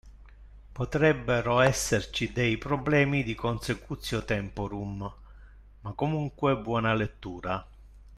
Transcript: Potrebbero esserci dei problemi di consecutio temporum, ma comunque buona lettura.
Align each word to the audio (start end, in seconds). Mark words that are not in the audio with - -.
Potrebbero 0.71 1.59
esserci 1.59 2.31
dei 2.31 2.57
problemi 2.57 3.21
di 3.21 3.35
consecutio 3.35 4.25
temporum, 4.25 5.13
ma 5.81 5.91
comunque 5.91 6.57
buona 6.57 6.95
lettura. 6.95 7.63